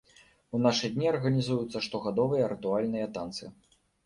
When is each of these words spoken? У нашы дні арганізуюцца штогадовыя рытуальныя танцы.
У 0.57 0.61
нашы 0.63 0.87
дні 0.95 1.11
арганізуюцца 1.11 1.83
штогадовыя 1.89 2.49
рытуальныя 2.55 3.13
танцы. 3.21 3.45